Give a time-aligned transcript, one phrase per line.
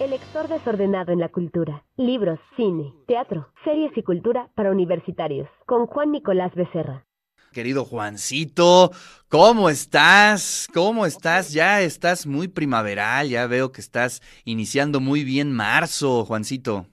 [0.00, 1.82] El lector desordenado en la cultura.
[1.96, 5.48] Libros, cine, teatro, series y cultura para universitarios.
[5.66, 7.04] Con Juan Nicolás Becerra.
[7.52, 8.92] Querido Juancito,
[9.28, 10.68] ¿cómo estás?
[10.72, 11.52] ¿Cómo estás?
[11.52, 16.86] Ya estás muy primaveral, ya veo que estás iniciando muy bien marzo, Juancito.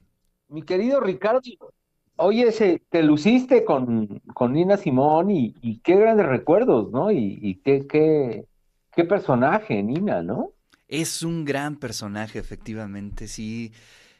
[0.47, 1.41] Mi querido Ricardo,
[2.15, 7.11] oye, se, te luciste con, con Nina Simón y, qué grandes recuerdos, ¿no?
[7.11, 8.45] Y, y qué, qué,
[8.95, 10.54] qué personaje, Nina, ¿no?
[10.87, 13.71] Es un gran personaje, efectivamente, sí.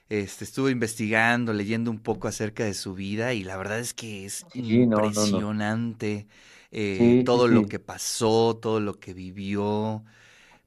[0.07, 4.25] Este, estuve investigando, leyendo un poco acerca de su vida y la verdad es que
[4.25, 6.27] es impresionante
[6.71, 10.03] eh, todo lo que pasó, todo lo que vivió.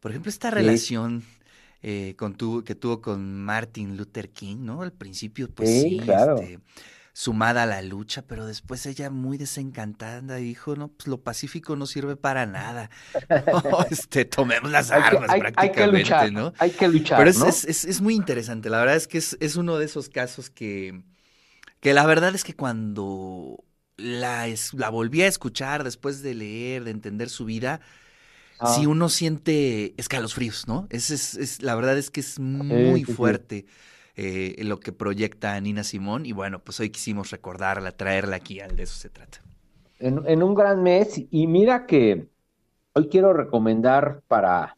[0.01, 1.23] Por ejemplo, esta relación
[1.83, 4.83] eh, con tu, que tuvo con Martin Luther King, ¿no?
[4.83, 6.59] Al principio, pues sí, este,
[7.19, 11.85] sumada a la lucha, pero después ella muy desencantada dijo, no, pues lo pacífico no
[11.87, 12.91] sirve para nada.
[13.91, 16.53] este, tomemos las armas prácticamente, hay que luchar, ¿no?
[16.59, 17.19] Hay que luchar.
[17.19, 20.09] Pero es, es, es, muy interesante, la verdad es que es, es, uno de esos
[20.09, 21.03] casos que,
[21.81, 23.65] que la verdad es que cuando
[23.97, 27.81] la, la volví a escuchar después de leer, de entender su vida,
[28.77, 30.87] si uno siente escalofríos, ¿no?
[30.91, 33.67] Es, es, la verdad es que es muy fuerte.
[34.21, 36.27] Eh, lo que proyecta Nina Simón.
[36.27, 39.39] Y bueno, pues hoy quisimos recordarla, traerla aquí, al de eso se trata.
[40.01, 42.27] En, un gran mes, y mira que
[42.95, 44.77] hoy quiero recomendar para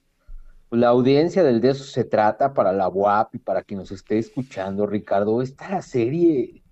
[0.70, 4.18] la audiencia del de eso se trata, para la WAP y para quien nos esté
[4.18, 6.62] escuchando, Ricardo, esta serie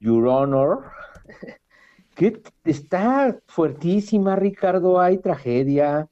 [0.00, 0.86] Your Honor,
[2.16, 6.08] que está fuertísima, Ricardo, hay tragedia,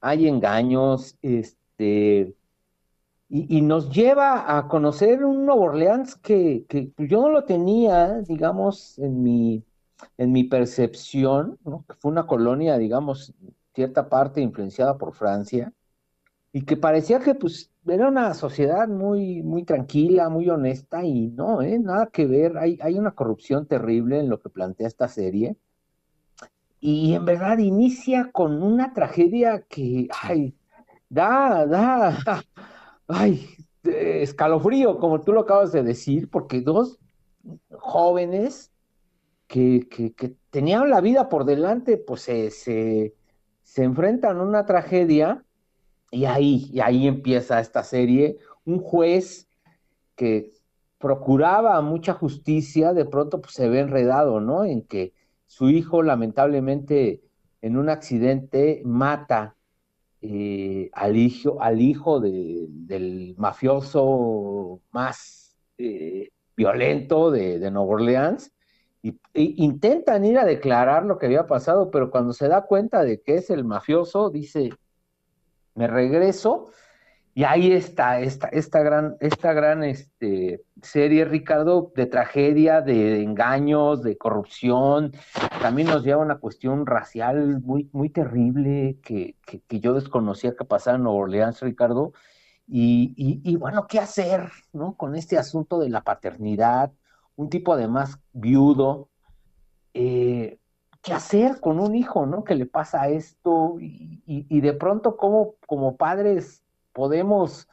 [0.00, 2.34] hay engaños, este,
[3.34, 6.66] y, nos lleva a conocer un Nuevo Orleans que,
[6.98, 9.64] yo no lo tenía, digamos, en mi,
[10.18, 11.58] en mi percepción,
[11.88, 13.32] que fue una colonia, digamos,
[13.74, 15.72] cierta parte influenciada por Francia,
[16.52, 21.62] y que parecía que pues era una sociedad muy, muy tranquila, muy honesta, y no,
[21.62, 21.78] ¿eh?
[21.78, 25.56] nada que ver, hay, hay una corrupción terrible en lo que plantea esta serie,
[26.80, 30.54] y en verdad inicia con una tragedia que, ay,
[31.08, 32.44] da, da,
[33.08, 33.48] ay,
[33.84, 36.98] escalofrío, como tú lo acabas de decir, porque dos
[37.70, 38.72] jóvenes
[39.46, 39.86] que,
[40.50, 43.14] tenían la vida por delante, pues se, se,
[43.76, 45.44] enfrentan a una tragedia
[46.10, 48.38] y ahí, y ahí empieza esta serie.
[48.64, 49.48] Un juez
[50.14, 50.52] que
[50.98, 54.64] procuraba mucha justicia, de pronto pues, se ve enredado, ¿no?
[54.64, 55.12] En que
[55.46, 57.22] su hijo lamentablemente
[57.60, 59.56] en un accidente mata
[60.22, 68.52] eh, al hijo, al hijo del mafioso más eh, violento de, de Nueva Orleans,
[69.34, 73.34] intentan ir a declarar lo que había pasado, pero cuando se da cuenta de que
[73.34, 74.70] es el mafioso, dice,
[75.74, 76.70] me regreso
[77.34, 84.02] y ahí está esta, esta gran, esta gran este, serie, Ricardo, de tragedia, de, engaños,
[84.02, 85.12] de corrupción.
[85.62, 90.66] También nos lleva a una cuestión racial muy, muy terrible que, que, yo desconocía que
[90.66, 92.12] pasaba en Nueva Orleans, Ricardo.
[92.68, 94.96] Y, y, bueno, ¿qué hacer ¿no?
[94.96, 96.92] con este asunto de la paternidad?
[97.36, 99.08] Un tipo además viudo.
[99.94, 100.58] Eh,
[101.02, 102.44] ¿Qué hacer con un hijo, ¿no?
[102.44, 106.61] Que le pasa esto y, y de pronto como, como padres
[106.92, 107.68] podemos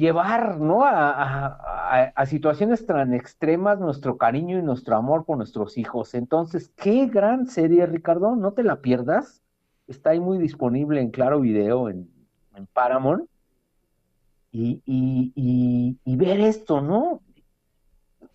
[0.00, 0.80] llevar ¿no?
[0.84, 6.14] A, situaciones tan extremas nuestro cariño y nuestro amor por nuestros hijos.
[6.14, 9.42] Entonces, qué gran serie, Ricardo, no te la pierdas.
[9.88, 12.08] Está ahí muy disponible en Claro Video, en,
[12.72, 13.28] Paramount.
[14.52, 17.22] Y, y, ver esto, ¿no?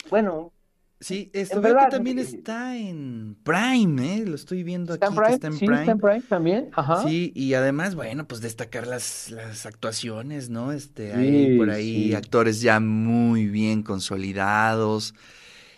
[0.10, 0.52] Bueno,
[1.00, 4.26] Sí, esto veo que también está en Prime, ¿eh?
[4.26, 5.82] Lo estoy viendo aquí que está en sí, Prime.
[5.82, 7.04] está en Prime también, ajá.
[7.04, 10.72] Sí, y además, bueno, pues destacar las, las actuaciones, ¿no?
[10.72, 15.14] Este, hay por ahí actores ya muy bien consolidados.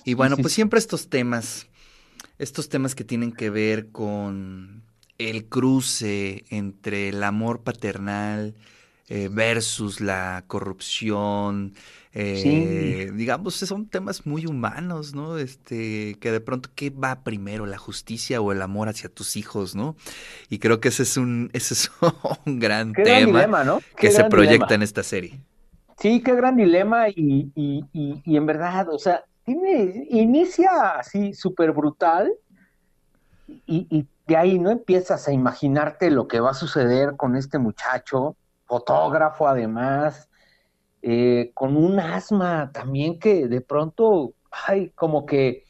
[0.05, 1.67] Y bueno, pues siempre estos temas,
[2.37, 4.83] estos temas que tienen que ver con
[5.17, 8.55] el cruce entre el amor paternal
[9.09, 11.73] eh, versus la corrupción,
[12.19, 15.37] eh, digamos, son temas muy humanos, ¿no?
[15.37, 19.75] Este, que de pronto, ¿qué va primero, la justicia o el amor hacia tus hijos,
[19.75, 19.95] ¿no?
[20.49, 21.91] Y creo que ese es un, ese es
[22.45, 25.39] un gran tema que se proyecta en esta serie.
[25.99, 31.71] Sí, qué gran dilema y, y, y, en verdad, o sea, tiene, inicia así súper
[31.71, 32.31] brutal
[33.47, 37.57] y, y de ahí no empiezas a imaginarte lo que va a suceder con este
[37.57, 38.35] muchacho,
[38.67, 40.29] fotógrafo además,
[41.01, 45.63] eh, con un asma también que de pronto, ay, como que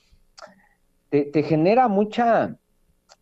[1.09, 2.57] te, genera mucha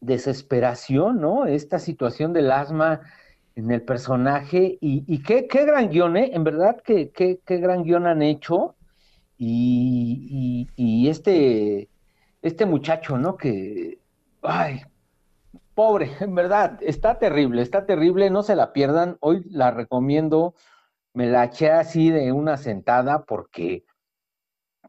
[0.02, 1.46] desesperación, ¿no?
[1.46, 3.02] Esta situación del asma
[3.56, 6.32] en el personaje y, qué, qué, gran guion, ¿eh?
[6.34, 8.76] En verdad, qué, qué, qué gran guion han hecho
[9.38, 11.90] y, y, este,
[12.42, 13.38] este muchacho, ¿no?
[13.38, 14.00] Que,
[14.42, 14.82] ay,
[15.76, 20.56] pobre, en verdad, está terrible, está terrible, no se la pierdan, hoy la recomiendo,
[21.14, 23.86] me la eché así de una sentada porque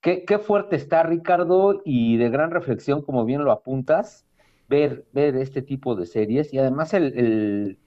[0.01, 4.27] qué, qué fuerte está Ricardo y de gran reflexión, como bien lo apuntas
[4.69, 7.79] ver, ver este tipo de series y además el,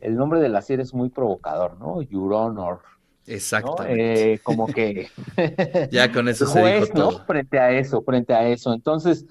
[0.00, 2.02] nombre de la serie es muy provocador, ¿no?
[2.02, 2.80] Your Honor.
[3.26, 4.34] Exactamente.
[4.34, 5.08] Eh, como que...
[5.90, 7.10] ya con eso se dijo todo.
[7.12, 7.18] ¿no?
[7.26, 8.72] Frente a eso, frente a eso.
[8.72, 9.26] Entonces,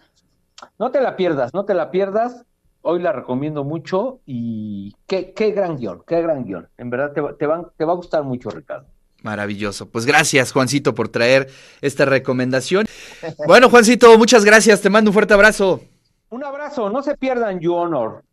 [0.78, 2.46] no te la pierdas, no te la pierdas.
[2.82, 6.70] Hoy la recomiendo mucho y qué, qué gran guion, qué gran guion.
[6.78, 8.88] En verdad te, te, van, te va a gustar mucho, Ricardo.
[9.24, 9.90] Maravilloso.
[9.90, 11.50] Pues gracias, Juancito, por traer
[11.82, 12.86] esta recomendación.
[13.48, 14.82] Bueno, Juancito, muchas gracias.
[14.82, 15.82] Te mando un fuerte abrazo.
[16.30, 18.24] Un abrazo, no se pierdan You Honor.